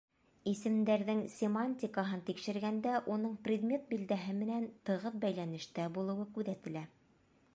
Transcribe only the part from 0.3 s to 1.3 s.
Исемдәрҙең